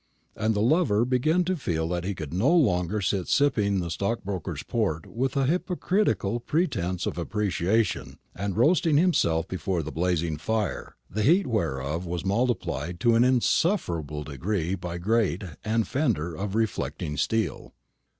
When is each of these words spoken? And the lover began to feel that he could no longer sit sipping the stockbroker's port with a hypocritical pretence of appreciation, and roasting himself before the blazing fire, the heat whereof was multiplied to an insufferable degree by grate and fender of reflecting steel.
And 0.35 0.55
the 0.55 0.61
lover 0.63 1.05
began 1.05 1.43
to 1.43 1.55
feel 1.55 1.87
that 1.89 2.05
he 2.05 2.15
could 2.15 2.33
no 2.33 2.51
longer 2.51 3.01
sit 3.01 3.27
sipping 3.27 3.81
the 3.81 3.91
stockbroker's 3.91 4.63
port 4.63 5.05
with 5.05 5.37
a 5.37 5.45
hypocritical 5.45 6.39
pretence 6.39 7.05
of 7.05 7.19
appreciation, 7.19 8.17
and 8.35 8.57
roasting 8.57 8.97
himself 8.97 9.47
before 9.47 9.83
the 9.83 9.91
blazing 9.91 10.37
fire, 10.37 10.95
the 11.07 11.21
heat 11.21 11.45
whereof 11.45 12.07
was 12.07 12.25
multiplied 12.25 12.99
to 13.01 13.13
an 13.13 13.23
insufferable 13.23 14.23
degree 14.23 14.73
by 14.73 14.97
grate 14.97 15.43
and 15.63 15.87
fender 15.87 16.33
of 16.33 16.55
reflecting 16.55 17.15
steel. 17.15 17.75